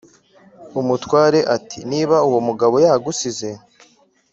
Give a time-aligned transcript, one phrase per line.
[0.79, 3.49] umutware ati"niba uwomugabo yagusize